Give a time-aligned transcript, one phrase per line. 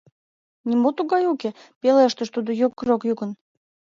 [0.67, 1.49] —Нимо тугай уке,—
[1.81, 3.31] пелештыш тудо йокрок йӱкын.